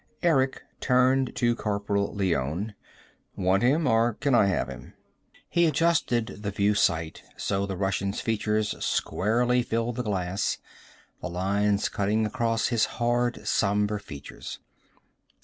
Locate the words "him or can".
3.61-4.33